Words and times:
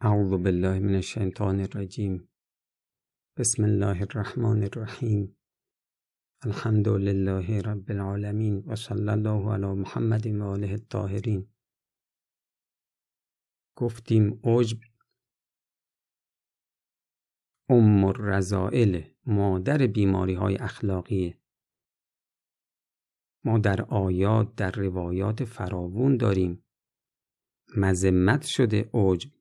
اعوذ 0.00 0.30
بالله 0.30 0.78
من 0.78 0.94
الشیطان 0.94 1.60
الرجیم 1.60 2.28
بسم 3.36 3.64
الله 3.64 4.02
الرحمن 4.02 4.62
الرحیم 4.62 5.36
الحمد 6.42 6.88
لله 6.88 7.60
رب 7.60 7.90
العالمین 7.90 8.64
و 8.66 8.76
صلی 8.76 9.08
الله 9.08 9.52
علی 9.52 9.66
محمد 9.66 10.26
و 10.26 10.44
آله 10.44 10.70
الطاهرین 10.70 11.48
گفتیم 13.76 14.40
عجب 14.44 14.78
ام 17.70 18.04
الرزائل 18.04 19.02
مادر 19.26 19.86
بیماری 19.86 20.34
های 20.34 20.56
اخلاقیه. 20.56 21.38
ما 23.44 23.58
در 23.58 23.82
آیات 23.82 24.54
در 24.54 24.70
روایات 24.70 25.44
فراوون 25.44 26.16
داریم. 26.16 26.64
مذمت 27.76 28.42
شده 28.42 28.90
عجب 28.94 29.35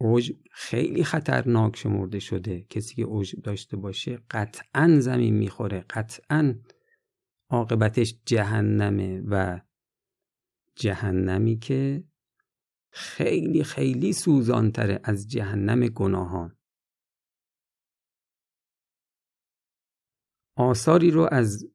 عجب 0.00 0.36
خیلی 0.50 1.04
خطرناک 1.04 1.76
شمرده 1.76 2.18
شده. 2.18 2.62
کسی 2.62 2.94
که 2.94 3.06
عجب 3.06 3.42
داشته 3.42 3.76
باشه 3.76 4.18
قطعا 4.30 4.96
زمین 5.00 5.34
می‌خوره 5.34 5.84
قطعا 5.90 6.60
عاقبتش 7.50 8.14
جهنمه 8.26 9.22
و 9.28 9.60
جهنمی 10.76 11.58
که 11.58 12.04
خیلی 12.92 13.64
خیلی 13.64 14.12
سوزانتره 14.12 15.00
از 15.04 15.28
جهنم 15.28 15.88
گناهان. 15.88 16.58
آثاری 20.56 21.10
رو 21.10 21.28
از 21.32 21.66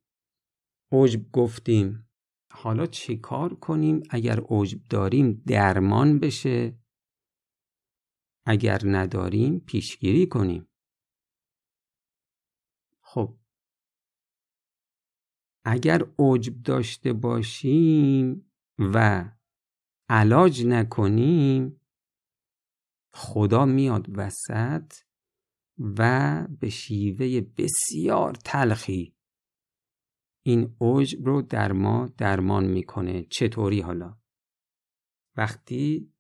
عجب 0.91 1.31
گفتیم. 1.31 2.09
حالا 2.51 2.85
چه 2.85 3.15
کار 3.15 3.53
کنیم 3.53 4.03
اگر 4.09 4.39
عجب 4.49 4.79
داریم 4.89 5.43
درمان 5.47 6.19
بشه؟ 6.19 6.79
اگر 8.45 8.81
نداریم 8.85 9.59
پیشگیری 9.59 10.27
کنیم. 10.27 10.67
خب. 13.01 13.37
اگر 15.65 16.01
عجب 16.19 16.61
داشته 16.61 17.13
باشیم 17.13 18.51
و 18.79 19.25
علاج 20.09 20.65
نکنیم 20.65 21.81
خدا 23.13 23.65
میاد 23.65 24.07
وسط 24.17 24.93
و 25.79 26.47
به 26.59 26.69
شیوه 26.69 27.41
بسیار 27.41 28.33
تلخی 28.33 29.15
این 30.45 30.75
عجب 30.81 31.25
رو 31.25 31.41
در 31.41 31.71
ما 31.71 32.07
درمان 32.17 32.65
می‌کنه. 32.65 33.23
چطوری 33.23 33.81
حالا؟ 33.81 34.17
وقتی 35.37 36.13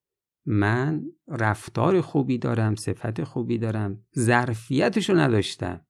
من 0.51 1.11
رفتار 1.27 2.01
خوبی 2.01 2.37
دارم 2.37 2.75
صفت 2.75 3.23
خوبی 3.23 3.57
دارم 3.57 4.05
ظرفیتشو 4.17 5.13
نداشتم. 5.13 5.85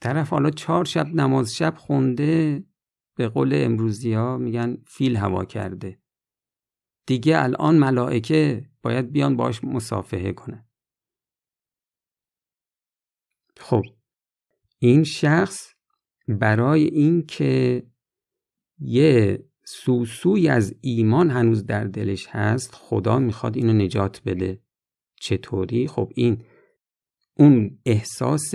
طرف 0.00 0.30
حالا 0.30 0.50
چهار 0.50 0.84
شب 0.84 1.06
نماز 1.06 1.54
شب 1.54 1.74
خونده 1.76 2.64
به 3.16 3.28
قول 3.28 3.52
امروزی 3.54 4.12
ها 4.12 4.38
میگن 4.38 4.76
فیل 4.86 5.16
هوا 5.16 5.44
کرده. 5.44 6.02
دیگه 7.06 7.42
الان 7.42 7.78
ملائکه 7.78 8.70
باید 8.82 9.12
بیان 9.12 9.36
باش 9.36 9.64
مصافحه 9.64 10.32
کنن. 10.32 10.68
خب 13.56 13.82
این 14.78 15.04
شخص 15.04 15.74
برای 16.28 16.84
اینکه 16.84 17.86
یه 18.78 19.44
سوسوی 19.64 20.48
از 20.48 20.74
ایمان 20.80 21.30
هنوز 21.30 21.66
در 21.66 21.84
دلش 21.84 22.26
هست 22.26 22.74
خدا 22.74 23.18
می‌خواد 23.18 23.56
اینو 23.56 23.72
نجات 23.72 24.22
بده. 24.26 24.62
چطوری؟ 25.20 25.88
خب 25.88 26.12
این 26.14 26.44
اون 27.36 27.78
احساس 27.86 28.54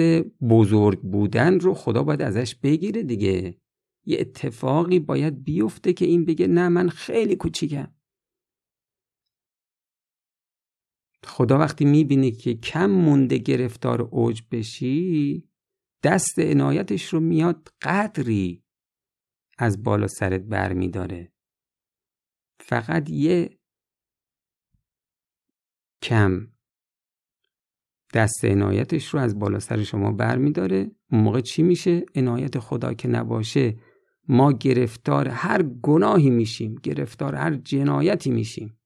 بزرگ 0.49 1.01
بودن 1.01 1.59
رو 1.59 1.73
خدا 1.73 2.03
باید 2.03 2.21
ازش 2.21 2.55
بگیره 2.55 3.03
دیگه. 3.03 3.57
یه 4.05 4.17
اتفاقی 4.19 4.99
باید 4.99 5.43
بیفته 5.43 5.93
که 5.93 6.05
این 6.05 6.25
بگه 6.25 6.47
نه 6.47 6.69
من 6.69 6.89
خیلی 6.89 7.35
کوچیکم. 7.35 7.93
خدا 11.23 11.57
وقتی 11.57 11.85
می‌بینه 11.85 12.31
که 12.31 12.53
کم 12.53 12.89
مونده 12.89 13.37
گرفتار 13.37 14.01
اوج 14.01 14.41
بشی 14.51 15.43
دست 16.03 16.39
عنایتش 16.39 17.05
رو 17.05 17.19
میاد 17.19 17.69
قدری 17.81 18.63
از 19.61 19.83
بالا 19.83 20.07
سرت 20.07 20.41
بر 20.41 20.73
می 20.73 20.89
داره. 20.89 21.31
فقط 22.59 23.09
یه 23.09 23.49
کم 26.01 26.47
دست 28.13 28.45
عنایتش 28.45 29.07
رو 29.07 29.19
از 29.19 29.39
بالا 29.39 29.59
سر 29.59 29.83
شما 29.83 30.11
بر 30.11 30.37
می 30.37 30.51
داره. 30.51 30.91
اون 31.11 31.21
موقع 31.21 31.41
چی 31.41 31.63
میشه؟ 31.63 32.05
عنایت 32.15 32.59
خدا 32.59 32.93
که 32.93 33.07
نباشه 33.07 33.75
ما 34.27 34.51
گرفتار 34.51 35.27
هر 35.27 35.63
گناهی 35.63 36.29
میشیم 36.29 36.75
گرفتار 36.75 37.35
هر 37.35 37.55
جنایتی 37.55 38.31
میشیم 38.31 38.79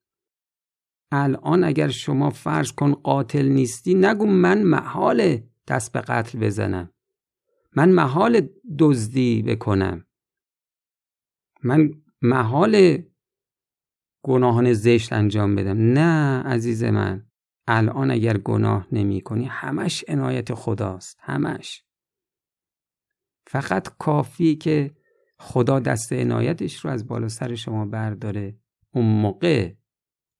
الان 1.11 1.63
اگر 1.63 1.87
شما 1.87 2.29
فرض 2.29 2.71
کن 2.71 2.93
قاتل 2.93 3.45
نیستی 3.45 3.93
نگو 3.93 4.25
من 4.25 4.63
محال 4.63 5.37
دست 5.67 5.91
به 5.91 6.01
قتل 6.01 6.39
بزنم 6.39 6.89
من 7.75 7.89
محال 7.91 8.49
دزدی 8.79 9.41
بکنم 9.41 10.05
من 11.63 11.91
محال 12.21 13.03
گناهان 14.23 14.73
زشت 14.73 15.13
انجام 15.13 15.55
بدم. 15.55 15.77
نه 15.77 16.43
عزیز 16.43 16.83
من 16.83 17.25
الان 17.67 18.11
اگر 18.11 18.37
گناه 18.37 18.87
نمی 18.91 19.21
کنی 19.21 19.45
همش 19.45 20.05
عنایت 20.07 20.53
خداست 20.53 21.17
همش. 21.19 21.83
فقط 23.47 23.97
کافی 23.97 24.55
که 24.55 24.95
خدا 25.39 25.79
دست 25.79 26.13
عنایتش 26.13 26.75
رو 26.75 26.89
از 26.91 27.07
بالا 27.07 27.27
سر 27.27 27.55
شما 27.55 27.85
برداره. 27.85 28.57
اون 28.91 29.05
موقع 29.05 29.73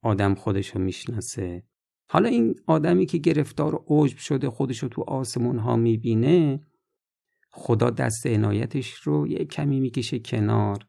آدم 0.01 0.35
خودش 0.35 0.69
رو 0.69 0.81
می‌شناسه. 0.81 1.63
حالا 2.09 2.29
این 2.29 2.56
آدمی 2.67 3.06
که 3.06 3.17
گرفتار 3.17 3.83
عجب 3.88 4.17
شده 4.17 4.50
خودش 4.50 4.83
رو 4.83 4.89
تو 4.89 5.01
آسمون 5.01 5.59
ها 5.59 5.75
می‌بینه 5.75 6.67
خدا 7.50 7.89
دست 7.89 8.28
عنایتش 8.28 8.94
رو 8.94 9.28
یه 9.28 9.45
کمی 9.45 9.79
می‌کشه 9.79 10.19
کنار. 10.19 10.88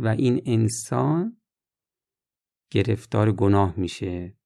و 0.00 0.08
این 0.08 0.42
انسان 0.46 1.36
گرفتار 2.70 3.32
گناه 3.32 3.74
میشه. 3.76 4.36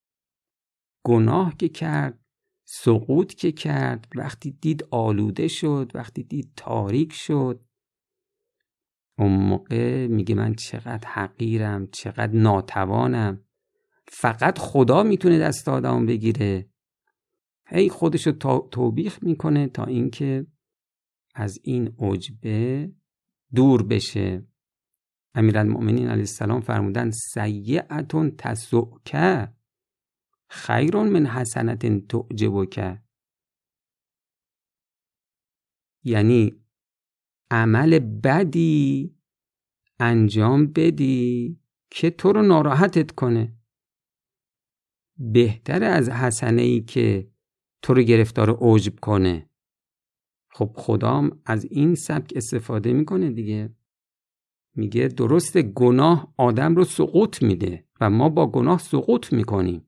گناه 1.05 1.57
که 1.57 1.69
کرد 1.69 2.25
سقوط 2.65 3.35
که 3.35 3.53
کرد 3.53 4.09
وقتی 4.15 4.51
دید 4.51 4.89
آلوده 4.91 5.49
شد 5.49 5.93
وقتی 5.95 6.23
دید 6.23 6.53
تاریک 6.57 7.13
شد. 7.13 7.65
اون 9.19 9.33
موقع 9.33 10.07
میگه 10.07 10.35
من 10.35 10.55
چقدر 10.55 11.09
حقیرم 11.09 11.87
چقدر 11.87 12.33
ناتوانم. 12.33 13.45
فقط 14.09 14.59
خدا 14.59 15.03
می‌تونه 15.03 15.39
دست 15.39 15.69
آدم 15.69 16.07
بگیره. 16.07 16.69
هی 17.67 17.89
خودشو 17.89 18.33
توبیخ 18.71 19.23
می‌کنه 19.23 19.67
تا 19.67 19.85
اینکه 19.85 20.47
از 21.35 21.59
این 21.63 21.95
عجبه 21.99 22.93
دور 23.55 23.83
بشه. 23.83 24.47
امیرالمؤمنین 25.35 26.07
علیه 26.07 26.21
السلام 26.21 26.61
فرمودن 26.61 27.11
سیعتون 27.11 28.31
تسعک 28.39 29.17
خیر 30.49 30.97
من 30.97 31.27
حسنت 31.27 32.09
تعجبک. 32.09 32.99
یعنی 36.05 36.53
عمل 37.51 37.99
بدی 37.99 39.15
انجام 40.01 40.67
بدی 40.67 41.61
که 41.91 42.11
تو 42.11 42.33
رو 42.33 42.43
ناراحتت 42.43 43.11
کنه. 43.11 43.57
بهتر 45.19 45.85
از 45.85 46.09
حسنه 46.09 46.63
ای 46.63 46.81
که 46.81 47.31
تو 47.83 47.95
رو 47.95 48.03
گرفتار 48.03 48.59
عجب 48.61 49.01
کنه. 49.01 49.51
خب 50.51 50.73
خدام 50.77 51.43
از 51.45 51.65
این 51.65 51.95
سبک 51.95 52.33
استفاده 52.37 52.93
می‌کنه 52.93 53.31
دیگه. 53.31 53.75
میگه 54.75 55.09
درست 55.09 55.59
گناه 55.59 56.35
آدم 56.37 56.75
رو 56.77 56.85
سقوط 56.85 57.43
میده 57.43 57.85
و 58.01 58.11
ما 58.11 58.29
با 58.29 58.47
گناه 58.47 58.79
سقوط 58.79 59.33
می‌کنیم 59.33 59.87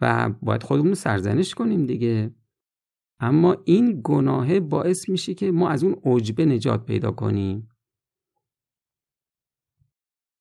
و 0.00 0.30
باید 0.42 0.62
خودمون 0.62 0.94
سرزنش 0.94 1.54
کنیم 1.54 1.86
دیگه. 1.86 2.34
اما 3.20 3.56
این 3.64 4.00
گناه 4.04 4.60
باعث 4.60 5.08
میشه 5.08 5.34
که 5.34 5.50
ما 5.50 5.68
از 5.68 5.84
اون 5.84 6.00
عجبه 6.04 6.44
نجات 6.44 6.84
پیدا 6.84 7.10
کنیم. 7.10 7.68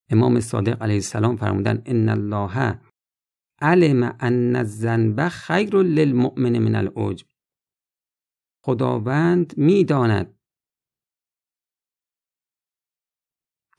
امام 0.10 0.40
صادق 0.40 0.84
علیه 0.84 0.96
السلام 0.96 1.36
فرمودن 1.36 1.82
ان 1.86 2.10
الله 2.10 2.80
علم 3.62 4.16
ان 4.20 4.56
الذنب 4.56 5.28
خیر 5.30 5.76
للمؤمن 5.76 6.60
من 6.60 6.76
العجب. 6.76 7.28
خداوند 8.64 9.54
می‌داند 9.58 10.39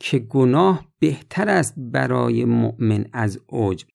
که 0.00 0.19
گناه 0.19 0.93
بهتر 0.99 1.49
است 1.49 1.75
برای 1.76 2.44
مؤمن 2.44 3.06
از 3.12 3.41
عجب 3.49 3.88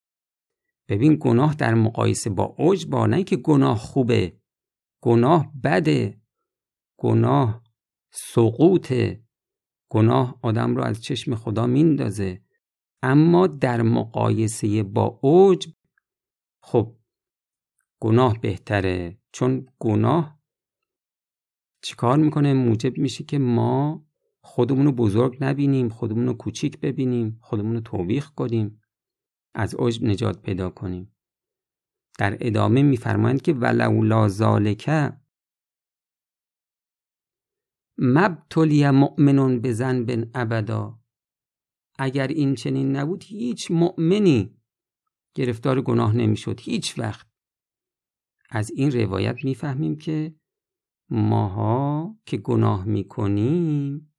ببین 0.88 1.18
گناه 1.19 1.56
در 1.56 1.74
مقایسه 1.74 2.30
با 2.30 2.56
عجب 2.60 2.90
با 2.90 3.06
نه 3.06 3.24
که 3.24 3.36
گناه 3.36 3.78
خوبه. 3.78 4.38
گناه 5.02 5.52
بده. 5.63 6.22
گناه 6.98 7.63
سقوطه 8.12 9.24
گناه 9.90 10.40
آدم 10.42 10.75
رو 10.75 10.84
از 10.84 11.02
چشم 11.02 11.36
خدا 11.36 11.68
میندازه. 11.68 12.42
اما 13.04 13.48
در 13.48 13.81
مقایسه 13.81 14.84
با 14.84 15.19
عجب 15.24 15.72
خب 16.62 16.96
گناه 18.00 18.40
بهتره. 18.40 19.18
چون 19.31 19.68
گناه 19.80 20.40
چیکار 21.81 22.18
می‌کنه؟ 22.18 22.54
موجب 22.54 22.98
میشه 22.98 23.24
که 23.24 23.40
ما 23.40 24.05
خودمون 24.47 24.86
رو 24.86 24.92
بزرگ 24.92 25.38
نبینیم 25.42 25.89
خودمون 25.89 26.25
رو 26.25 26.33
کوچیک 26.33 26.80
ببینیم 26.80 27.39
خودمون 27.42 27.75
رو 27.75 27.81
توبیخ 27.81 28.30
کنیم 28.30 28.81
از 29.56 29.75
عجب 29.75 30.03
نجات 30.03 30.42
پیدا 30.42 30.69
کنیم. 30.69 31.15
در 32.19 32.38
ادامه 32.39 32.83
میفرمایند 32.83 33.42
که 33.42 33.53
ولولا 33.53 34.27
ذالک 34.27 34.89
مبتلی 37.97 38.89
مؤمنون 38.89 39.62
بزن 39.62 40.06
بن 40.06 40.31
ابدا. 40.33 41.00
اگر 42.00 42.27
این 42.27 42.56
چنین 42.56 42.95
نبود 42.95 43.24
هیچ 43.24 43.71
مؤمنی 43.71 44.57
گرفتار 45.36 45.81
گناه 45.81 46.15
نمی‌شد 46.15 46.59
هیچ 46.59 47.00
وقت. 47.00 47.27
از 48.50 48.71
این 48.71 48.92
روایت 48.92 49.36
می‌فهمیم 49.44 49.97
که 49.97 50.36
ماها 51.09 52.15
که 52.25 52.38
گناه 52.38 52.86
می‌کنیم 52.86 54.14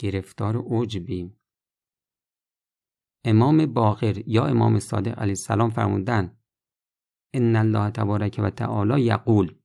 گرفتار 0.00 0.64
عجبیم 0.70 1.40
امام 3.24 3.66
باقر 3.66 4.28
یا 4.28 4.46
امام 4.46 4.78
صادق 4.78 5.18
علیه 5.18 5.30
السلام 5.30 5.70
فرمودن 5.70 6.36
ان 7.34 7.56
الله 7.56 7.90
تبارک 7.90 8.40
و 8.42 8.50
تعالی 8.50 9.02
یقول. 9.02 9.58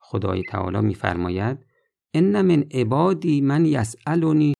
خدای 0.00 0.42
تعالی 0.42 0.80
میفرماید 0.80 1.66
ان 2.14 2.42
من 2.42 2.62
عبادی 2.74 3.40
من 3.40 3.64
یسالونی 3.66 4.54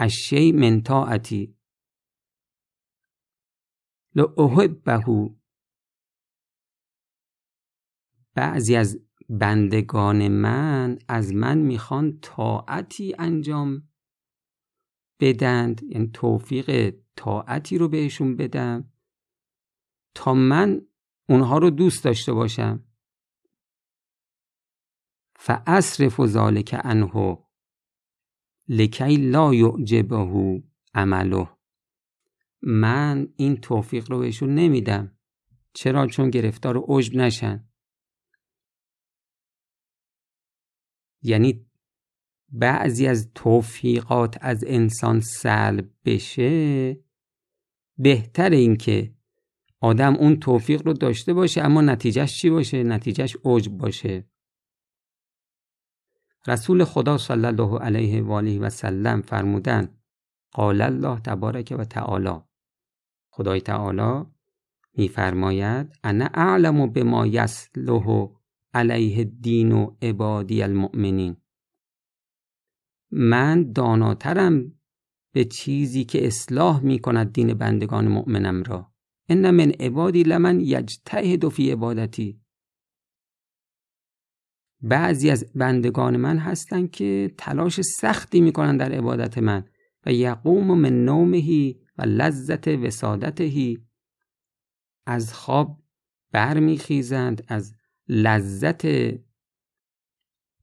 الشی 0.00 0.52
من 0.52 0.82
طاعتی. 0.82 1.56
لاحبه 4.14 5.00
بعضی 8.34 8.76
از 8.76 9.00
بندگان 9.28 10.28
من 10.28 10.98
از 11.08 11.34
من 11.34 11.58
می‌خوان 11.58 12.18
طاعتی 12.20 13.14
انجام 13.18 13.91
بدند. 15.20 15.82
یعنی 15.82 16.10
توفیق 16.14 16.96
طاعتی 17.16 17.78
رو 17.78 17.88
بهشون 17.88 18.36
بدم. 18.36 18.92
تا 20.14 20.34
من 20.34 20.86
اونها 21.28 21.58
رو 21.58 21.70
دوست 21.70 22.04
داشته 22.04 22.32
باشم. 22.32 22.84
فاصرف 25.36 26.20
ذلك 26.20 26.74
عنه 26.74 27.38
لکی 28.68 29.16
لا 29.16 29.54
یعجبه 29.54 30.62
عمله. 30.94 31.48
من 32.62 33.28
این 33.36 33.56
توفیق 33.56 34.10
رو 34.10 34.18
بهشون 34.18 34.54
نمیدم. 34.54 35.18
چرا؟ 35.74 36.06
چون 36.06 36.30
گرفتار 36.30 36.84
عجب 36.88 37.16
نشن. 37.16 37.68
یعنی 41.22 41.66
بعضی 42.52 43.06
از 43.06 43.30
توفیقات 43.34 44.38
از 44.40 44.64
انسان 44.66 45.20
سلب 45.20 45.90
بشه 46.04 46.98
بهتر 47.98 48.50
این 48.50 48.76
که 48.76 49.14
آدم 49.80 50.16
اون 50.16 50.36
توفیق 50.36 50.86
رو 50.86 50.92
داشته 50.92 51.34
باشه 51.34 51.62
اما 51.62 51.80
نتیجهش 51.80 52.38
چی 52.40 52.50
باشه؟ 52.50 52.82
نتیجهش 52.82 53.36
عجب 53.44 53.72
باشه. 53.72 54.24
رسول 56.46 56.84
خدا 56.84 57.18
صلی 57.18 57.46
الله 57.46 57.78
علیه 57.78 58.22
و 58.22 58.32
آله 58.32 58.58
و 58.58 58.70
سلم 58.70 59.22
فرمودن 59.22 59.88
قال 60.52 60.80
الله 60.80 61.20
تبارک 61.20 61.74
و 61.78 61.84
تعالی. 61.84 62.40
خدای 63.30 63.60
تعالی 63.60 64.24
میفرماید 64.94 65.98
انا 66.04 66.28
اعلم 66.34 66.86
بما 66.86 67.26
یصلح 67.26 68.28
علیه 68.74 69.24
دین 69.24 69.72
و 69.72 69.96
عبادی 70.02 70.62
المؤمنین. 70.62 71.41
من 73.12 73.72
داناترم 73.72 74.72
به 75.32 75.44
چیزی 75.44 76.04
که 76.04 76.26
اصلاح 76.26 76.80
می 76.80 76.98
کند 76.98 77.32
دین 77.32 77.54
بندگان 77.54 78.08
مؤمنم 78.08 78.62
را. 78.62 78.92
ان 79.28 79.50
من 79.50 79.70
عبادی 79.70 80.22
لمن 80.22 80.60
یجتهد 80.60 81.48
فی 81.48 81.70
عبادتی. 81.70 82.42
بعضی 84.80 85.30
از 85.30 85.52
بندگان 85.54 86.16
من 86.16 86.38
هستند 86.38 86.90
که 86.90 87.34
تلاش 87.38 87.80
سختی 87.80 88.40
می‌کنن 88.40 88.76
در 88.76 88.92
عبادت 88.92 89.38
من 89.38 89.64
و 90.06 90.12
یقوم 90.12 90.78
من 90.78 91.04
نومهی 91.04 91.80
و 91.98 92.02
لذت 92.02 92.68
وسادتهی 92.68 93.78
از 95.06 95.34
خواب 95.34 95.82
برمیخیزند 96.32 97.44
از 97.48 97.74
لذت 98.08 98.86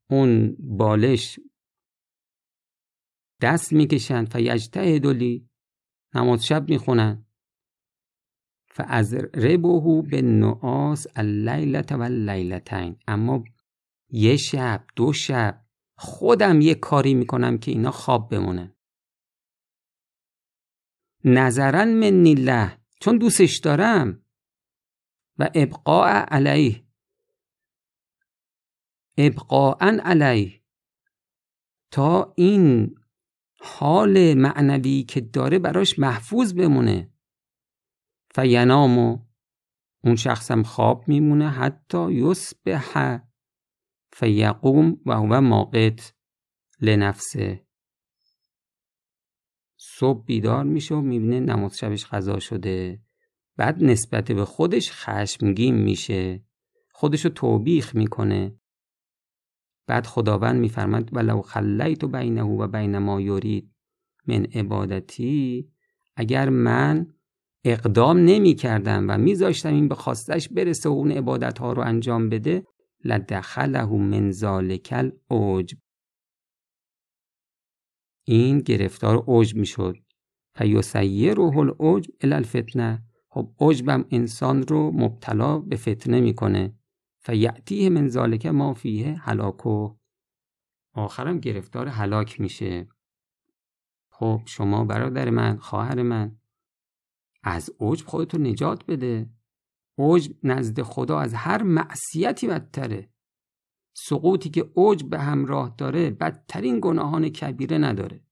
اون 0.09 0.55
بالش 0.59 1.39
دست 3.41 3.73
می‌کشند 3.73 4.31
فیجتهد 4.31 5.05
لی 5.07 5.49
نماز 6.15 6.45
شب 6.45 6.69
می‌خونن 6.69 7.25
فاز 8.67 9.13
ربهو 9.13 10.01
به 10.01 10.21
نعاس 10.21 11.07
اللیلت 11.15 11.91
و 11.91 12.01
اللیلتین 12.01 12.99
اما 13.07 13.43
یه 14.09 14.37
شب 14.37 14.85
دو 14.95 15.13
شب 15.13 15.65
خودم 15.95 16.61
یه 16.61 16.75
کاری 16.75 17.13
می‌کنم 17.13 17.57
که 17.57 17.71
اینا 17.71 17.91
خواب 17.91 18.29
بمونن. 18.29 18.75
نظرا 21.23 21.85
من 21.85 22.27
الله 22.27 22.77
چون 22.99 23.17
دوستش 23.17 23.57
دارم. 23.57 24.23
و 25.37 25.49
ابقاء 25.55 26.09
علیه. 26.09 26.83
ابقاء 29.17 29.77
علیه. 29.81 30.61
تا 31.91 32.33
این 32.37 32.98
حال 33.61 34.33
معنوی 34.33 35.03
که 35.03 35.21
داره 35.21 35.59
براش 35.59 35.99
محفوظ 35.99 36.53
بمونه. 36.53 37.13
فینامو 38.35 39.19
اون 40.03 40.15
شخصم 40.15 40.63
خواب 40.63 41.07
میمونه 41.07 41.49
حتی 41.49 42.11
یصبح 42.11 43.19
فیقوم 44.13 45.01
و 45.05 45.13
هو 45.13 45.41
ماقت 45.41 46.13
لنفسه. 46.81 47.65
صبح 49.77 50.25
بیدار 50.25 50.63
میشه 50.63 50.95
و 50.95 51.01
می‌بینه 51.01 51.39
نماز 51.39 51.77
شبش 51.77 52.05
قضا 52.05 52.39
شده. 52.39 53.01
بعد 53.57 53.83
نسبت 53.83 54.31
به 54.31 54.45
خودش 54.45 54.91
خشمگین 54.91 55.75
میشه. 55.75 56.43
خودشو 56.91 57.29
توبیخ 57.29 57.95
می‌کنه. 57.95 58.58
بعد 59.89 60.05
خداوند 60.05 60.59
میفرماد 60.59 61.09
ولو 61.13 61.41
خلیت 61.41 62.05
بینه 62.05 62.43
و 62.43 62.67
بین 62.67 62.97
ما 62.97 63.21
یرید 63.21 63.71
من 64.27 64.45
عبادتی 64.45 65.69
اگر 66.15 66.49
من 66.49 67.07
اقدام 67.63 68.17
نمی 68.17 68.53
کردم 68.53 69.05
و 69.09 69.17
میذاشتم 69.17 69.73
این 69.73 69.87
به 69.87 69.95
خواستش 69.95 70.49
برسه 70.49 70.89
و 70.89 70.91
اون 70.91 71.11
عبادت 71.11 71.59
ها 71.59 71.73
رو 71.73 71.81
انجام 71.81 72.29
بده 72.29 72.63
لدخله 73.03 73.85
من 73.85 74.31
ذالک 74.31 74.89
العجب. 74.91 75.77
این 78.27 78.59
گرفتار 78.59 79.23
عجب 79.27 79.57
می‌شد. 79.57 79.95
فیسیره 80.55 81.39
العجب 81.39 82.11
الی 82.21 82.33
الفتنه. 82.33 83.03
خب 83.29 83.51
عجبم 83.59 84.05
انسان 84.11 84.63
رو 84.63 84.91
مبتلا 84.91 85.59
به 85.59 85.75
فتنه 85.75 86.21
می‌کنه. 86.21 86.78
فیعتیه 87.21 87.89
من 87.89 88.07
ذالک 88.07 88.45
ما 88.45 88.73
فیه 88.73 89.19
هلاکو 89.21 89.95
آخرم 90.93 91.39
گرفتار 91.39 91.87
هلاک 91.87 92.41
میشه. 92.41 92.87
خب 94.11 94.41
شما 94.45 94.85
برادر 94.85 95.29
من 95.29 95.57
خواهر 95.57 96.03
من 96.03 96.39
از 97.43 97.71
عجب 97.79 98.07
خودتو 98.07 98.37
نجات 98.37 98.85
بده. 98.85 99.29
عجب 99.97 100.35
نزد 100.43 100.81
خدا 100.81 101.19
از 101.19 101.33
هر 101.33 101.63
معصیتی 101.63 102.47
بدتره. 102.47 103.09
سقوطی 103.93 104.49
که 104.49 104.71
عجب 104.75 105.09
به 105.09 105.19
همراه 105.19 105.75
داره 105.77 106.09
بدترین 106.09 106.79
گناهان 106.81 107.29
کبیره 107.29 107.77
نداره. 107.77 108.23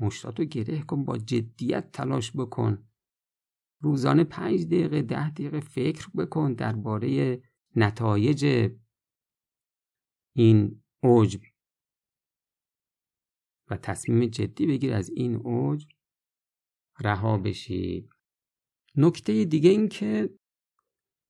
مشتاتو 0.00 0.44
گره 0.44 0.82
کن 0.82 1.04
با 1.04 1.18
جدیت 1.18 1.92
تلاش 1.92 2.32
بکن. 2.36 2.88
روزانه 3.82 4.24
پنج 4.24 4.66
دقیقه 4.66 5.02
ده 5.02 5.30
دقیقه 5.30 5.60
فکر 5.60 6.08
بکن 6.10 6.52
درباره 6.52 7.42
نتایج 7.76 8.70
این 10.36 10.82
عجب 11.02 11.40
و 13.70 13.76
تصمیم 13.76 14.26
جدی 14.26 14.66
بگیر 14.66 14.94
از 14.94 15.10
این 15.10 15.34
اوج 15.36 15.86
رها 17.00 17.38
بشید 17.38 18.10
نکته 18.96 19.44
دیگه 19.44 19.70
این 19.70 19.88
که 19.88 20.34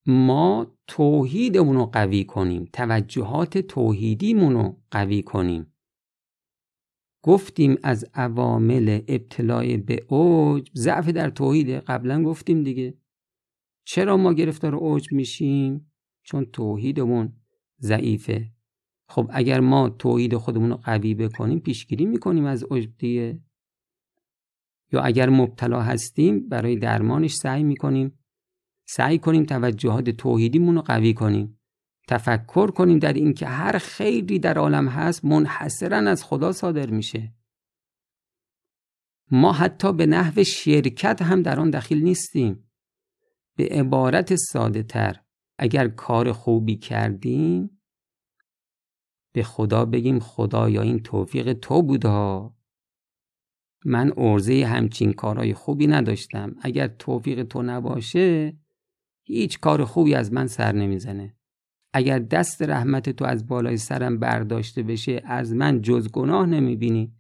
ما 0.07 0.79
توحیدمون 0.87 1.77
رو 1.77 1.87
قوی 1.87 2.25
کنیم 2.25 2.65
توجهات 2.73 3.59
توحیدیمون 3.59 4.53
رو 4.53 4.83
قوی 4.91 5.23
کنیم. 5.23 5.72
گفتیم 7.23 7.77
از 7.83 8.05
عوامل 8.15 9.01
ابتلای 9.09 9.77
به 9.77 10.05
اوج 10.09 10.71
ضعف 10.75 11.09
در 11.09 11.31
توحید. 11.31 11.71
قبلا 11.71 12.23
گفتیم 12.23 12.63
دیگه. 12.63 12.95
چرا 13.85 14.17
ما 14.17 14.33
گرفتار 14.33 14.75
اوج 14.75 15.13
میشیم؟ 15.13 15.93
چون 16.23 16.45
توحیدمون 16.45 17.33
ضعیفه. 17.81 18.51
خب 19.09 19.31
اگر 19.33 19.61
ما 19.61 19.89
توحید 19.89 20.37
خودمون 20.37 20.71
رو 20.71 20.77
قوی 20.77 21.15
بکنیم 21.15 21.59
پیشگیری 21.59 22.07
می‌کنیم 22.07 22.45
از 22.45 22.65
اوج 22.65 22.89
دیگه. 22.99 23.43
یا 24.93 25.01
اگر 25.01 25.29
مبتلا 25.29 25.83
هستیم 25.83 26.49
برای 26.49 26.77
درمانش 26.77 27.35
سعی 27.35 27.63
می‌کنیم. 27.63 28.19
سعی 28.89 29.19
کنیم 29.19 29.45
توجهات 29.45 30.11
توحیدیمون 30.11 30.75
رو 30.75 30.83
قوی 30.83 31.15
کنیم. 31.15 31.59
تفکر 32.09 32.71
کنیم 32.71 32.99
در 32.99 33.13
اینکه 33.13 33.47
هر 33.47 33.79
خیری 33.79 34.39
در 34.39 34.59
عالم 34.59 34.89
هست 34.89 35.25
منحصرا 35.25 35.97
از 35.97 36.25
خدا 36.25 36.53
صادر 36.53 36.91
میشه. 36.91 37.35
ما 39.31 39.53
حتی 39.53 39.93
به 39.93 40.07
نحو 40.07 40.45
شرکت 40.45 41.23
هم 41.23 41.43
در 41.43 41.61
آن 41.61 41.71
دخیل 41.71 42.03
نیستیم. 42.03 42.71
به 43.57 43.69
عبارت 43.71 44.37
ساده 44.37 44.83
تر 44.83 45.21
اگر 45.59 45.89
کار 45.89 46.33
خوبی 46.33 46.77
کردیم 46.77 47.83
به 49.33 49.43
خدا 49.43 49.85
بگیم 49.85 50.19
خدا 50.19 50.69
یا 50.71 50.83
این 50.83 50.99
توفیق 50.99 51.53
تو 51.53 51.83
بوده 51.83 52.51
من 53.85 54.13
ارزه 54.17 54.65
همچین 54.65 55.13
کارهای 55.13 55.55
خوبی 55.55 55.87
نداشتم. 55.87 56.57
اگر 56.61 56.89
توفیق 56.89 57.43
تو 57.43 57.63
نباشه 57.63 58.59
هیچ 59.23 59.61
کار 59.61 59.85
خوبی 59.85 60.15
از 60.15 60.33
من 60.33 60.47
سر 60.47 60.73
نمی‌زنه. 60.73 61.37
اگر 61.93 62.19
دست 62.19 62.63
رحمت 62.63 63.11
تو 63.11 63.25
از 63.25 63.47
بالای 63.47 63.77
سرم 63.77 64.19
برداشته 64.19 64.83
بشه 64.83 65.23
از 65.25 65.55
من 65.55 65.83
جز 65.83 66.11
گناه 66.11 66.47
نمی‌بینی. 66.47 67.15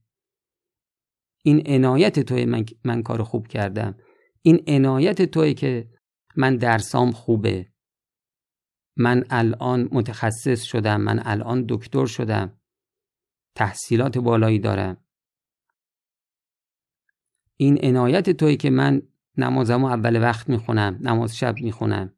این 1.44 1.62
عنایت 1.66 2.20
توی 2.20 2.44
من, 2.44 2.64
من 2.84 3.02
کار 3.02 3.22
خوب 3.22 3.46
کردم. 3.46 3.94
این 4.42 4.64
عنایت 4.66 5.22
توی 5.22 5.54
که 5.54 5.90
من 6.36 6.56
درسام 6.56 7.10
خوبه. 7.12 7.72
من 8.96 9.24
الان 9.30 9.88
متخصص 9.92 10.62
شدم 10.62 11.00
من 11.00 11.20
الان 11.24 11.64
دکتر 11.68 12.06
شدم. 12.06 12.60
تحصیلات 13.54 14.18
بالایی 14.18 14.58
دارم. 14.58 14.96
این 17.56 17.84
عنایت 17.84 18.30
توی 18.30 18.56
که 18.56 18.70
من 18.70 19.02
نمازمو 19.36 19.86
اول 19.86 20.22
وقت 20.22 20.48
می‌خونم 20.48 20.98
نماز 21.00 21.36
شب 21.36 21.54
می‌خونم. 21.60 22.14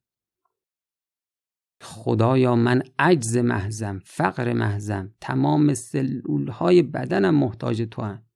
خدایا 1.85 2.57
من 2.57 2.83
عجز 2.99 3.37
محزم 3.37 3.99
فقر 4.05 4.53
محزم 4.53 5.15
تمام 5.21 5.75
سلول 5.75 6.49
های 6.49 6.83
بدنم 6.83 7.35
محتاج 7.35 7.83
تو 7.91 8.03
هم. 8.03 8.27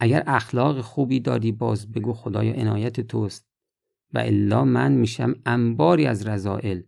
اگر 0.00 0.24
اخلاق 0.26 0.80
خوبی 0.80 1.20
داری 1.20 1.52
باز 1.52 1.92
بگو 1.92 2.12
خدایا 2.12 2.54
عنایت 2.54 3.00
توست. 3.00 3.50
و 4.14 4.18
الا 4.18 4.64
من 4.64 4.92
میشم 4.92 5.34
انباری 5.46 6.06
از 6.06 6.26
رضائل 6.26 6.82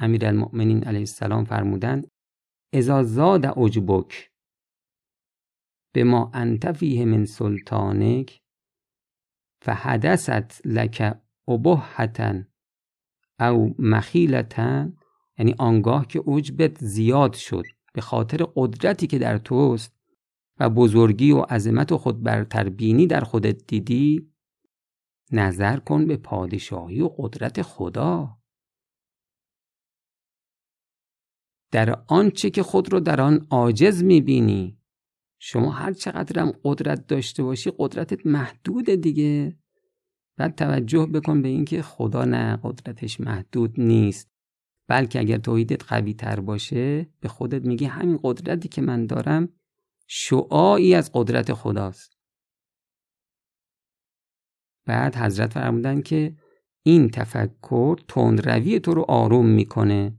امیر 0.00 0.26
المؤمنین 0.26 0.84
علیه 0.84 1.00
السلام 1.00 1.44
فرمودن 1.44 2.02
ازا 2.74 3.02
زاد 3.02 3.46
عجبک 3.46 4.30
به 5.94 6.04
ما 6.04 6.30
انت 6.34 6.72
فیه 6.72 7.04
من 7.04 7.24
سلطانک 7.24 8.40
فحدثت 9.62 10.66
لک 10.66 11.20
ابهتا 11.48 12.44
او 13.40 13.74
مخیلتا 13.78 14.88
یعنی 15.38 15.54
آنگاه 15.58 16.06
که 16.06 16.22
عجبت 16.26 16.84
زیاد 16.84 17.32
شد 17.32 17.64
به 17.94 18.00
خاطر 18.00 18.46
قدرتی 18.54 19.06
که 19.06 19.18
در 19.18 19.38
توست 19.38 19.96
و 20.60 20.70
بزرگی 20.70 21.32
و 21.32 21.40
عظمت 21.40 21.92
و 21.92 21.98
خود 21.98 22.22
برتر 22.22 22.68
بینی 22.68 23.06
در 23.06 23.20
خودت 23.20 23.66
دیدی 23.66 24.32
نظر 25.32 25.76
کن 25.76 26.06
به 26.06 26.16
پادشاهی 26.16 27.00
و 27.00 27.08
قدرت 27.08 27.62
خدا. 27.62 28.38
در 31.72 32.04
آنچه 32.08 32.50
که 32.50 32.62
خود 32.62 32.92
رو 32.92 33.00
در 33.00 33.20
آن 33.20 33.46
عاجز 33.50 34.02
می‌بینی 34.02 34.78
شما 35.38 35.70
هر 35.70 35.92
چقدرم 35.92 36.52
قدرت 36.64 37.06
داشته 37.06 37.42
باشی 37.42 37.72
قدرتت 37.78 38.26
محدوده 38.26 38.96
دیگه. 38.96 39.58
بعد 40.36 40.54
توجه 40.54 41.06
بکن 41.06 41.42
به 41.42 41.48
اینکه 41.48 41.82
خدا 41.82 42.24
نه 42.24 42.58
قدرتش 42.62 43.20
محدود 43.20 43.80
نیست. 43.80 44.30
بلکه 44.88 45.20
اگر 45.20 45.38
توحیدت 45.38 45.84
قوی 45.84 46.14
تر 46.14 46.40
باشه 46.40 47.06
به 47.20 47.28
خودت 47.28 47.64
میگی 47.64 47.84
همین 47.84 48.18
قدرتی 48.22 48.68
که 48.68 48.82
من 48.82 49.06
دارم 49.06 49.48
شعاعی 50.06 50.94
از 50.94 51.10
قدرت 51.14 51.52
خداست. 51.52 52.16
بعد 54.86 55.16
حضرت 55.16 55.52
فرمودن 55.52 56.02
که 56.02 56.36
این 56.82 57.08
تفکر 57.10 57.96
تندروی 58.08 58.80
تو 58.80 58.94
رو 58.94 59.04
آروم 59.08 59.46
می‌کنه. 59.46 60.18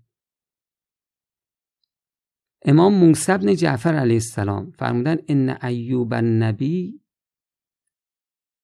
امام 2.66 2.94
موسی 2.94 3.38
بن 3.38 3.56
جعفر 3.56 3.94
علیه 3.94 4.16
السلام 4.16 4.72
فرمودن 4.72 5.18
ان 5.28 5.66
ایوب 5.66 6.14
النبی 6.14 7.02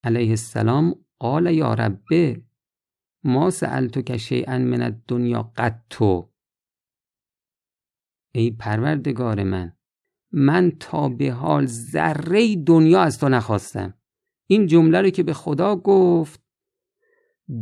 علیه 0.04 0.30
السلام 0.30 1.03
قال 1.20 1.54
یا 1.54 1.74
ربه 1.74 2.44
ما 3.24 3.50
که 4.02 4.18
شیئا 4.18 4.58
من 4.58 4.82
الدنیا 4.82 5.44
تو 5.90 6.34
ای 8.36 8.52
پروردگار 8.52 9.44
من 9.44 9.74
من 10.34 10.72
تا 10.80 11.10
به 11.10 11.32
حال 11.32 11.66
ذره 11.66 12.56
دنیا 12.56 13.02
از 13.02 13.20
تو 13.20 13.30
نخواستم. 13.30 13.94
این 14.48 14.68
جمله 14.68 15.02
رو 15.02 15.10
که 15.10 15.24
به 15.24 15.34
خدا 15.34 15.76
گفت 15.76 16.44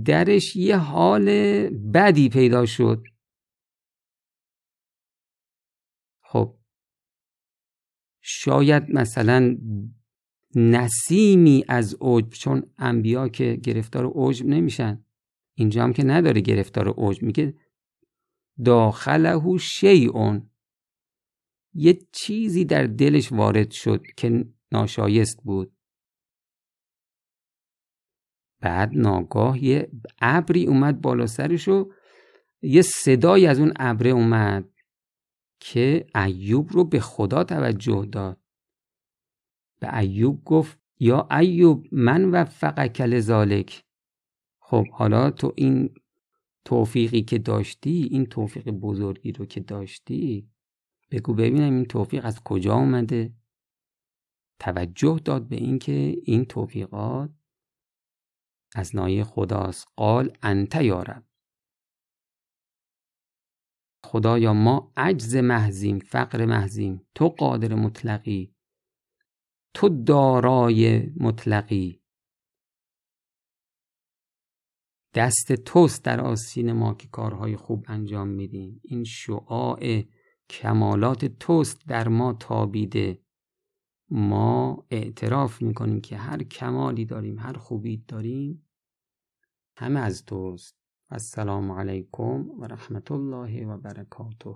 درش 0.06 0.56
یه 0.56 0.78
حال 0.78 1.26
بدی 1.70 2.30
پیدا 2.30 2.66
شد. 2.66 3.04
خب 6.24 6.58
شاید 8.22 8.84
مثلا 8.90 9.58
نسیمی 10.56 11.66
از 11.68 11.98
عجب 12.02 12.30
چون 12.30 12.64
انبیا 12.78 13.28
که 13.28 13.60
گرفتار 13.64 14.12
عجب 14.16 14.46
نمیشن. 14.46 15.06
اینجا 15.54 15.84
هم 15.84 15.94
که 15.94 16.04
نداره 16.04 16.42
گرفتار 16.42 16.94
عجب 16.98 17.24
میگه 17.24 17.54
داخله 18.66 19.58
شیعون. 19.58 20.50
یه 21.74 22.00
چیزی 22.12 22.66
در 22.66 22.84
دلش 22.84 23.32
وارد 23.32 23.72
شد 23.72 24.06
که 24.18 24.46
ناشایست 24.72 25.44
بود. 25.44 25.74
بعد 28.62 28.92
ناگاه 28.94 29.64
یه 29.64 29.92
ابری 30.22 30.66
اومد 30.68 31.02
بالا 31.02 31.28
سرش 31.28 31.68
و 31.68 31.92
یه 32.62 32.82
صدای 32.82 33.48
از 33.48 33.60
اون 33.60 33.74
ابره 33.76 34.10
اومد 34.10 34.70
که 35.60 36.06
ایوب 36.16 36.70
رو 36.72 36.84
به 36.84 37.00
خدا 37.00 37.44
توجه 37.44 38.08
داد. 38.12 38.41
به 39.82 39.98
ایوب 39.98 40.44
گفت 40.44 40.80
یا 41.00 41.28
ایوب 41.32 41.88
من 41.92 42.32
وفقک 42.32 43.02
لذالک. 43.02 43.84
خب 44.62 44.88
حالا 44.88 45.32
تو 45.32 45.54
این 45.58 45.94
توفیقی 46.66 47.22
که 47.22 47.38
داشتی 47.38 48.08
این 48.12 48.26
توفیق 48.26 48.70
بزرگی 48.70 49.32
رو 49.32 49.46
که 49.46 49.60
داشتی 49.60 50.50
بگو 51.12 51.34
ببینم 51.34 51.74
این 51.74 51.86
توفیق 51.86 52.26
از 52.26 52.44
کجا 52.44 52.74
آمده 52.74 53.34
توجه 54.60 55.20
داد 55.26 55.48
به 55.48 55.56
اینکه 55.56 56.18
این 56.24 56.46
توفیقات 56.46 57.30
از 58.76 58.96
نایه 58.96 59.24
خداست. 59.24 59.88
قال 59.96 60.38
انت 60.42 60.76
یارب 60.76 61.24
خدایا 64.06 64.54
ما 64.54 64.92
عجز 64.98 65.36
محزیم 65.36 66.00
فقر 66.00 66.46
محزیم 66.46 67.02
تو 67.16 67.30
قادر 67.30 67.76
مطلقی. 67.76 68.56
تو 69.74 69.90
دارای 69.90 71.10
مطلقی. 71.18 72.02
دست 75.14 75.54
توست 75.54 76.04
در 76.04 76.22
آسین 76.22 76.72
ما 76.72 76.94
که 76.94 77.08
کارهای 77.08 77.56
خوب 77.56 77.86
انجام 77.88 78.28
میدیم. 78.28 78.82
این 78.84 79.04
شعاع 79.04 80.04
کمالات 80.50 81.26
توست 81.26 81.88
در 81.88 82.08
ما 82.08 82.34
تابیده. 82.34 83.22
ما 84.10 84.86
اعتراف 84.90 85.62
می‌کنیم 85.62 86.02
که 86.02 86.18
هر 86.18 86.44
کمالی 86.44 87.06
داریم 87.06 87.40
هر 87.40 87.54
خوبی 87.54 87.98
داریم 87.98 88.68
همه 89.78 90.00
از 90.00 90.26
توست. 90.26 90.78
السلام 91.10 91.72
علیکم 91.72 92.50
و 92.50 92.68
رحمت 92.68 93.12
الله 93.12 93.66
و 93.66 93.78
برکاته. 93.78 94.56